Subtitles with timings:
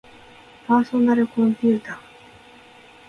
[0.65, 1.97] パーソナルコンピューター